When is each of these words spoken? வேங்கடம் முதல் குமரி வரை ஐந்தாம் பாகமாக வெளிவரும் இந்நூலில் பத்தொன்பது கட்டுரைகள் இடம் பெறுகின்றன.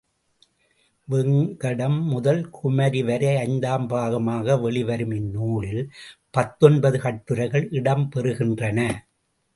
வேங்கடம் 1.07 1.99
முதல் 2.03 2.41
குமரி 2.49 3.01
வரை 3.03 3.29
ஐந்தாம் 3.35 3.85
பாகமாக 3.89 4.57
வெளிவரும் 4.61 5.13
இந்நூலில் 5.19 5.83
பத்தொன்பது 6.31 6.99
கட்டுரைகள் 6.99 7.67
இடம் 7.71 8.07
பெறுகின்றன. 8.15 8.79